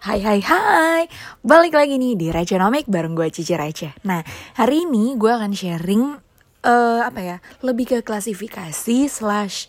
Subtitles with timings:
[0.00, 1.04] Hai hai hai,
[1.44, 4.24] balik lagi nih di Recenomik bareng gue Cici Receh Nah,
[4.56, 6.16] hari ini gue akan sharing,
[6.64, 9.68] uh, apa ya, lebih ke klasifikasi slash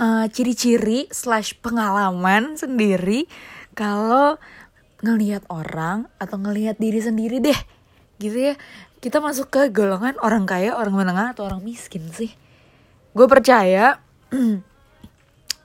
[0.00, 3.28] uh, ciri-ciri slash pengalaman sendiri
[3.76, 4.40] Kalau
[5.04, 7.60] ngelihat orang atau ngelihat diri sendiri deh
[8.16, 8.54] Gitu ya,
[9.04, 12.32] kita masuk ke golongan orang kaya, orang menengah, atau orang miskin sih.
[13.12, 14.00] Gue percaya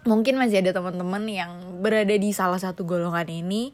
[0.04, 3.72] mungkin masih ada teman-teman yang berada di salah satu golongan ini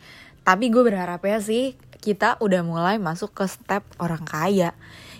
[0.49, 4.73] tapi gue berharap ya sih kita udah mulai masuk ke step orang kaya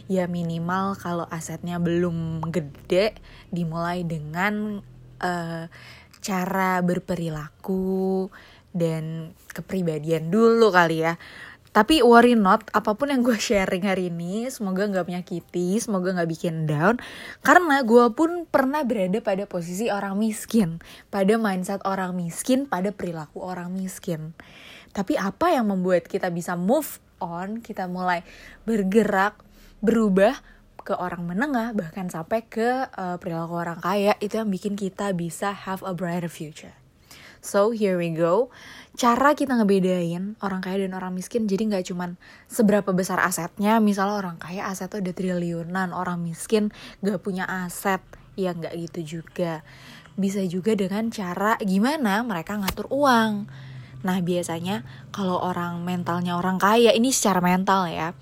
[0.10, 3.14] ya minimal kalau asetnya belum gede
[3.54, 4.82] dimulai dengan
[5.22, 5.70] uh,
[6.18, 8.26] cara berperilaku
[8.74, 11.14] dan kepribadian dulu kali ya
[11.70, 16.26] tapi worry not, apa pun yang gue sharing hari ini, semoga gak menyakiti, semoga gak
[16.26, 16.98] bikin down.
[17.46, 20.82] Karena gue pun pernah berada pada posisi orang miskin,
[21.14, 24.34] pada mindset orang miskin, pada perilaku orang miskin.
[24.92, 28.26] Tapi apa yang membuat kita bisa move on, kita mulai
[28.66, 29.38] bergerak,
[29.84, 30.40] berubah
[30.82, 35.54] ke orang menengah, bahkan sampai ke uh, perilaku orang kaya, itu yang bikin kita bisa
[35.54, 36.74] have a brighter future.
[37.40, 38.52] So here we go.
[39.00, 42.20] Cara kita ngebedain orang kaya dan orang miskin jadi nggak cuman
[42.52, 43.80] seberapa besar asetnya.
[43.80, 48.04] Misalnya orang kaya asetnya udah triliunan, orang miskin gak punya aset.
[48.36, 49.64] Ya nggak gitu juga.
[50.20, 53.48] Bisa juga dengan cara gimana mereka ngatur uang.
[54.06, 58.16] Nah biasanya kalau orang mentalnya orang kaya ini secara mental ya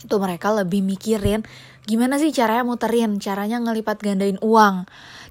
[0.00, 1.44] itu mereka lebih mikirin
[1.84, 4.88] gimana sih caranya muterin, caranya ngelipat gandain uang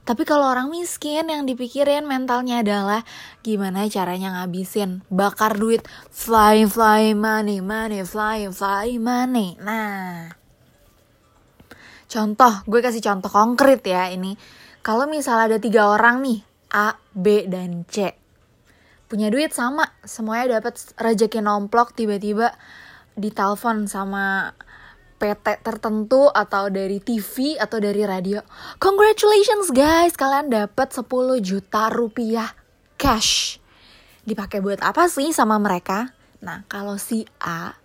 [0.10, 3.06] tapi kalau orang miskin yang dipikirin mentalnya adalah
[3.46, 9.54] gimana caranya ngabisin, bakar duit, fly fly money, money fly fly money.
[9.62, 10.34] Nah,
[12.10, 14.34] contoh, gue kasih contoh konkret ya ini.
[14.82, 16.42] Kalau misalnya ada tiga orang nih,
[16.74, 18.10] A, B, dan C,
[19.10, 22.54] punya duit sama, semuanya dapat rezeki nomplok tiba-tiba
[23.18, 24.54] ditelepon sama
[25.20, 28.40] PT tertentu atau dari TV atau dari radio.
[28.78, 31.10] Congratulations guys, kalian dapat 10
[31.42, 32.54] juta rupiah
[32.96, 33.58] cash.
[34.24, 36.14] Dipakai buat apa sih sama mereka?
[36.40, 37.76] Nah, kalau si A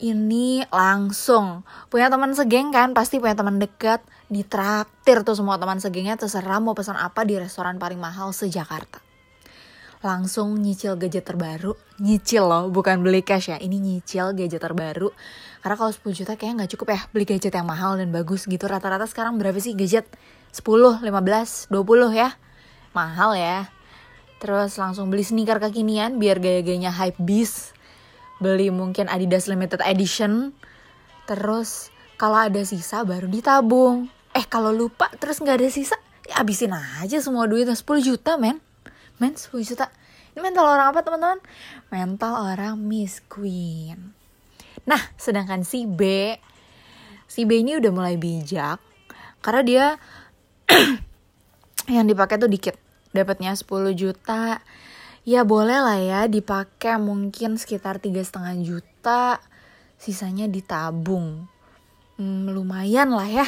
[0.00, 1.62] ini langsung
[1.92, 4.02] punya teman segeng kan, pasti punya teman dekat,
[4.32, 9.05] ditraktir tuh semua teman segengnya terserah mau pesan apa di restoran paling mahal se-Jakarta
[10.06, 11.74] langsung nyicil gadget terbaru.
[11.98, 13.58] Nyicil loh bukan beli cash ya.
[13.58, 15.10] Ini nyicil gadget terbaru.
[15.58, 17.00] Karena kalau 10 juta kayak nggak cukup ya.
[17.10, 18.70] Beli gadget yang mahal dan bagus gitu.
[18.70, 20.06] Rata-rata sekarang berapa sih gadget?
[20.54, 22.38] 10, 15, 20 ya.
[22.94, 23.66] Mahal ya.
[24.38, 27.74] Terus langsung beli sneaker kekinian biar gaya-gayanya hype beast.
[28.38, 30.54] Beli mungkin Adidas limited edition.
[31.26, 34.06] Terus kalau ada sisa baru ditabung.
[34.30, 35.98] Eh kalau lupa terus nggak ada sisa
[36.30, 37.74] ya habisin aja semua duitnya.
[37.74, 38.62] 10 juta men
[39.16, 39.88] men 10 juta.
[40.36, 41.40] Ini mental orang apa teman-teman?
[41.88, 44.12] Mental orang Miss Queen.
[44.84, 46.32] Nah sedangkan si B
[47.24, 48.78] si B ini udah mulai bijak
[49.40, 49.86] karena dia
[51.94, 52.76] yang dipakai tuh dikit.
[53.16, 54.60] Dapatnya 10 juta.
[55.26, 59.40] Ya boleh lah ya dipakai mungkin sekitar tiga setengah juta.
[59.96, 61.48] Sisanya ditabung.
[62.20, 63.46] Hmm, lumayan lah ya.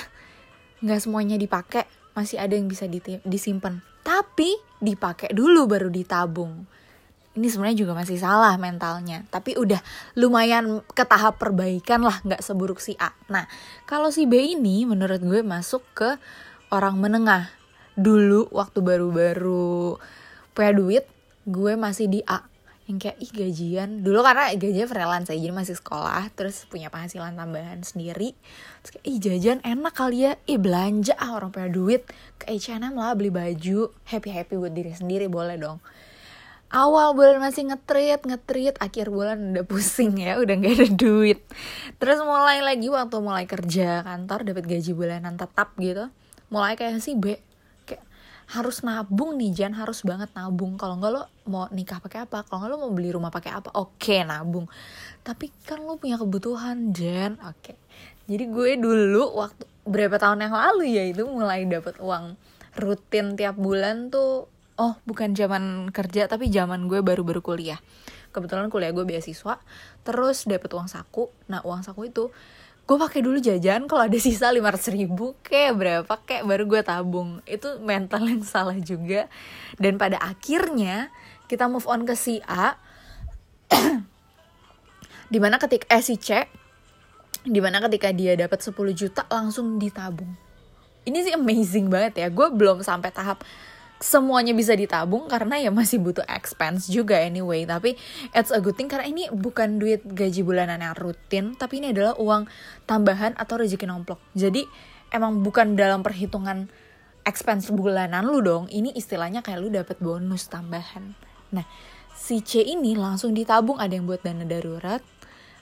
[0.81, 1.85] Nggak semuanya dipakai.
[2.17, 2.89] Masih ada yang bisa
[3.23, 3.85] disimpan
[4.39, 6.63] tapi dipakai dulu baru ditabung.
[7.35, 9.27] Ini sebenarnya juga masih salah mentalnya.
[9.35, 9.83] Tapi udah
[10.15, 13.11] lumayan ke tahap perbaikan lah nggak seburuk si A.
[13.35, 13.51] Nah
[13.83, 16.23] kalau si B ini menurut gue masuk ke
[16.71, 17.51] orang menengah.
[17.99, 19.99] Dulu waktu baru-baru
[20.55, 21.05] punya duit
[21.43, 22.47] gue masih di A
[22.89, 24.01] yang kayak ih gajian.
[24.01, 28.33] Dulu karena gajinya freelance aja jadi masih sekolah terus punya penghasilan tambahan sendiri.
[28.81, 30.33] Terus kayak ih jajan enak kali ya.
[30.49, 32.03] Ih belanja ah orang punya duit.
[32.41, 35.85] Ke H&M lah beli baju happy happy buat diri sendiri boleh dong.
[36.69, 41.45] Awal bulan masih ngetrit ngetrit akhir bulan udah pusing ya udah gak ada duit.
[42.01, 46.09] Terus mulai lagi waktu mulai kerja kantor dapat gaji bulanan tetap gitu
[46.49, 47.37] mulai kayak si B
[48.49, 50.81] harus nabung nih Jan harus banget nabung.
[50.81, 51.23] Kalau nggak lo
[51.53, 52.49] mau nikah pakai apa?
[52.49, 53.69] Kalau nggak lo mau beli rumah pakai apa?
[53.77, 54.65] Oke nabung.
[55.21, 57.77] Tapi kan lo punya kebutuhan Jan oke.
[58.25, 62.41] Jadi gue dulu waktu berapa tahun yang lalu ya itu mulai dapat uang
[62.81, 64.49] rutin tiap bulan tuh.
[64.81, 67.81] Oh bukan zaman kerja tapi zaman gue baru-baru kuliah.
[68.33, 69.61] Kebetulan kuliah gue beasiswa
[70.09, 71.29] terus dapat uang saku.
[71.53, 72.33] Nah uang saku itu
[72.89, 76.81] gue pakai dulu jajan kalau ada sisa lima ratus ribu kayak berapa kayak baru gue
[76.81, 77.45] tabung.
[77.45, 79.29] Itu mental yang salah juga.
[79.77, 81.13] Dan pada akhirnya
[81.53, 82.81] kita move on ke si A.
[85.33, 86.49] Di mana ketika eh si C
[87.49, 90.29] di mana ketika dia dapat 10 juta langsung ditabung.
[91.09, 92.29] Ini sih amazing banget ya.
[92.29, 93.41] Gue belum sampai tahap
[93.99, 97.67] semuanya bisa ditabung karena ya masih butuh expense juga anyway.
[97.67, 97.99] Tapi
[98.33, 102.15] it's a good thing karena ini bukan duit gaji bulanan yang rutin tapi ini adalah
[102.19, 102.47] uang
[102.87, 104.23] tambahan atau rezeki nomplok.
[104.39, 104.65] Jadi
[105.11, 106.71] emang bukan dalam perhitungan
[107.27, 111.13] expense bulanan lu dong ini istilahnya kayak lu dapat bonus tambahan.
[111.53, 111.67] Nah
[112.15, 115.03] si C ini langsung ditabung ada yang buat dana darurat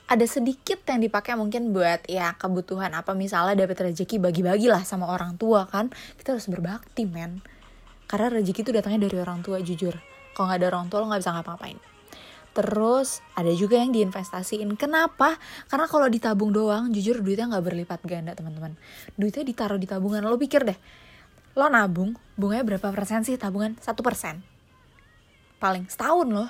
[0.07, 5.11] ada sedikit yang dipakai mungkin buat ya kebutuhan apa misalnya dapat rezeki bagi-bagi lah sama
[5.11, 5.91] orang tua kan.
[6.15, 7.43] Kita harus berbakti men
[8.07, 9.93] karena rezeki itu datangnya dari orang tua jujur.
[10.31, 11.79] Kalau nggak ada orang tua lo nggak bisa ngapa-ngapain.
[12.55, 14.73] Terus ada juga yang diinvestasiin.
[14.79, 15.37] Kenapa?
[15.69, 18.73] Karena kalau ditabung doang jujur duitnya nggak berlipat ganda teman-teman.
[19.13, 20.25] Duitnya ditaruh di tabungan.
[20.25, 20.79] Lo pikir deh
[21.57, 23.73] lo nabung bunganya berapa persen sih tabungan?
[23.81, 24.45] Satu persen.
[25.57, 26.49] Paling setahun loh.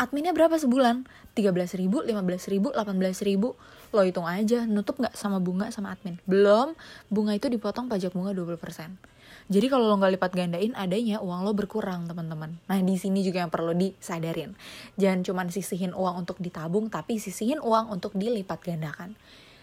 [0.00, 1.04] Adminnya berapa sebulan?
[1.36, 3.52] 13 ribu, 15 ribu, 18 ribu.
[3.92, 6.16] Lo hitung aja nutup nggak sama bunga sama admin?
[6.24, 6.72] Belum.
[7.12, 9.15] Bunga itu dipotong pajak bunga 20%
[9.46, 12.58] jadi kalau lo nggak lipat gandain adanya uang lo berkurang teman-teman.
[12.66, 14.58] Nah di sini juga yang perlu disadarin.
[14.98, 19.14] Jangan cuma sisihin uang untuk ditabung tapi sisihin uang untuk dilipat gandakan.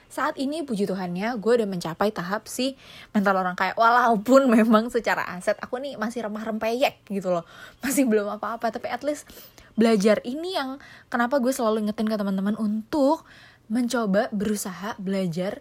[0.07, 2.79] Saat ini puji Tuhannya gue udah mencapai tahap si
[3.11, 7.43] mental orang kayak walaupun memang secara aset aku nih masih remah rempeyek gitu loh.
[7.83, 9.27] Masih belum apa-apa tapi at least
[9.75, 10.79] belajar ini yang
[11.11, 13.27] kenapa gue selalu ingetin ke teman-teman untuk
[13.67, 15.59] mencoba berusaha belajar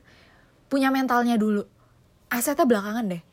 [0.71, 1.67] punya mentalnya dulu.
[2.31, 3.32] Asetnya belakangan deh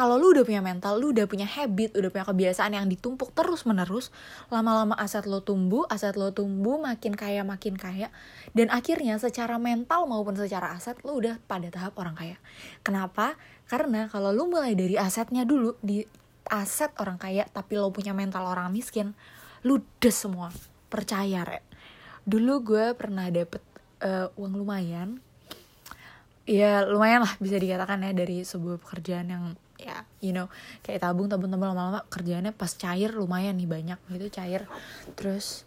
[0.00, 3.68] kalau lu udah punya mental, lu udah punya habit, udah punya kebiasaan yang ditumpuk terus
[3.68, 4.08] menerus,
[4.48, 8.08] lama-lama aset lo tumbuh, aset lo tumbuh makin kaya makin kaya,
[8.56, 12.40] dan akhirnya secara mental maupun secara aset lu udah pada tahap orang kaya.
[12.80, 13.36] Kenapa?
[13.68, 16.00] Karena kalau lu mulai dari asetnya dulu di
[16.48, 19.12] aset orang kaya, tapi lo punya mental orang miskin,
[19.68, 20.48] lu des semua.
[20.88, 21.60] Percaya, Re.
[22.24, 23.60] Dulu gue pernah dapet
[24.00, 25.20] uh, uang lumayan,
[26.48, 29.44] ya lumayan lah bisa dikatakan ya dari sebuah pekerjaan yang
[29.80, 30.04] ya.
[30.20, 30.46] You know
[30.84, 34.68] kayak tabung tabung tabung lama-lama kerjaannya pas cair lumayan nih banyak gitu cair.
[35.16, 35.64] Terus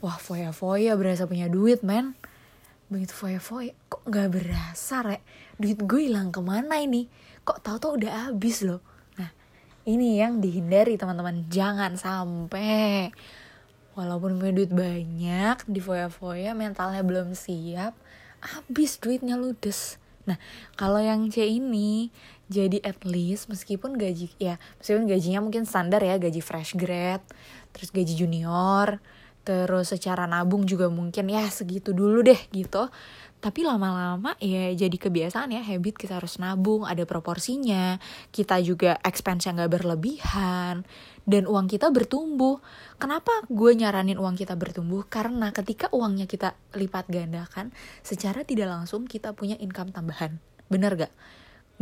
[0.00, 2.16] wah foya foya berasa punya duit men.
[2.88, 5.18] Begitu foya foya kok nggak berasa re?
[5.60, 7.06] Duit gue hilang ke mana ini?
[7.44, 8.80] Kok tau tau udah habis loh.
[9.16, 9.30] Nah
[9.84, 11.48] ini yang dihindari teman-teman.
[11.52, 13.12] Jangan sampai.
[13.92, 17.92] Walaupun punya duit banyak di foya foya mentalnya belum siap
[18.42, 20.38] habis duitnya ludes Nah,
[20.78, 22.14] kalau yang C ini
[22.46, 27.22] jadi at least meskipun gaji ya, meskipun gajinya mungkin standar ya, gaji fresh grad,
[27.74, 29.00] terus gaji junior,
[29.42, 32.86] terus secara nabung juga mungkin ya segitu dulu deh gitu.
[33.42, 37.98] Tapi lama-lama ya jadi kebiasaan ya habit kita harus nabung, ada proporsinya.
[38.30, 40.86] Kita juga expense yang gak berlebihan
[41.26, 42.62] dan uang kita bertumbuh.
[43.02, 45.02] Kenapa gue nyaranin uang kita bertumbuh?
[45.10, 47.74] Karena ketika uangnya kita lipat gandakan,
[48.06, 50.38] secara tidak langsung kita punya income tambahan.
[50.70, 51.12] Bener gak?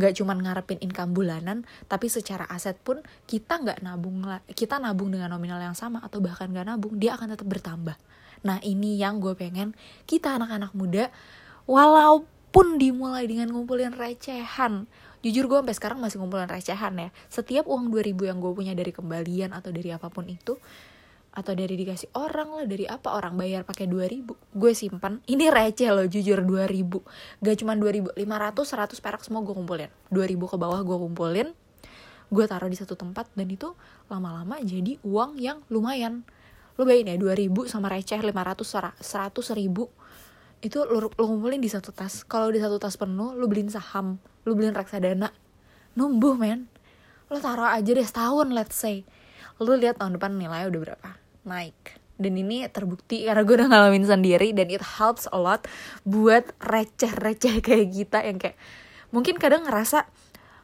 [0.00, 4.24] Gak cuman ngarepin income bulanan, tapi secara aset pun kita nggak nabung.
[4.48, 8.00] Kita nabung dengan nominal yang sama atau bahkan gak nabung, dia akan tetap bertambah.
[8.48, 9.76] Nah ini yang gue pengen
[10.08, 11.12] kita anak-anak muda
[11.70, 14.90] walaupun dimulai dengan ngumpulin recehan
[15.22, 17.08] jujur gue sampai sekarang masih ngumpulin recehan ya.
[17.30, 20.58] Setiap uang 2000 yang gue punya dari kembalian atau dari apa pun itu
[21.30, 25.86] atau dari dikasih orang lah dari apa orang bayar pakai 2000 gue simpan ini receh
[25.94, 26.90] loh jujur 2000
[27.38, 29.90] gak cuma 2000 500 100 perak semua gue kumpulin.
[30.10, 31.54] 2000 ke bawah gue kumpulin
[32.34, 33.78] gue taruh di satu tempat dan itu
[34.10, 36.26] lama-lama jadi uang yang lumayan.
[36.74, 39.86] Lo bayangin ya 2000 sama receh 500 100 ribu
[40.60, 42.24] itu lu, lu ngumpulin di satu tas.
[42.28, 45.32] Kalau di satu tas penuh lu beliin saham lu beliin reksadana.
[45.96, 46.68] Numbuh men.
[47.32, 49.04] Lu taruh aja deh setahun let's say.
[49.60, 51.10] Lu lihat tahun depan nilainya udah berapa?
[51.48, 52.00] Naik.
[52.20, 55.64] Dan ini terbukti karena gue udah ngalamin sendiri dan it helps a lot
[56.04, 58.60] buat receh-receh kayak kita yang kayak
[59.08, 60.04] mungkin kadang ngerasa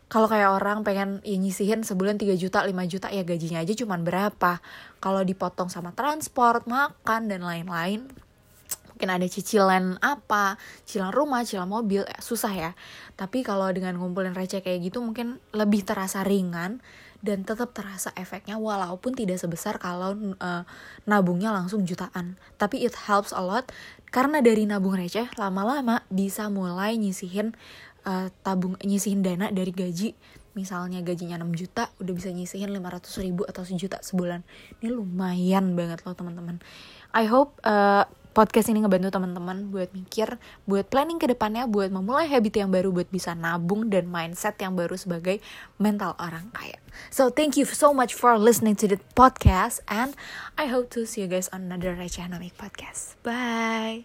[0.06, 4.04] kalau kayak orang pengen ya nyisihin sebulan 3 juta 5 juta ya gajinya aja cuman
[4.04, 4.60] berapa.
[5.00, 8.25] Kalau dipotong sama transport makan dan lain-lain
[8.96, 10.56] mungkin ada cicilan apa,
[10.88, 12.72] cicilan rumah, cicilan mobil, eh, susah ya.
[13.12, 16.80] Tapi kalau dengan ngumpulin receh kayak gitu mungkin lebih terasa ringan
[17.20, 20.64] dan tetap terasa efeknya walaupun tidak sebesar kalau uh,
[21.04, 22.40] nabungnya langsung jutaan.
[22.56, 23.68] Tapi it helps a lot
[24.08, 27.52] karena dari nabung receh lama-lama bisa mulai nyisihin
[28.08, 30.16] uh, tabung nyisihin dana dari gaji
[30.56, 34.40] misalnya gajinya 6 juta udah bisa nyisihin 500 ribu atau sejuta sebulan
[34.80, 36.64] ini lumayan banget loh teman-teman
[37.12, 40.36] I hope uh, podcast ini ngebantu teman-teman buat mikir,
[40.68, 44.76] buat planning ke depannya, buat memulai habit yang baru, buat bisa nabung dan mindset yang
[44.76, 45.40] baru sebagai
[45.80, 46.76] mental orang kaya.
[47.08, 50.12] So thank you so much for listening to the podcast and
[50.60, 53.16] I hope to see you guys on another Rechanomic podcast.
[53.24, 54.04] Bye.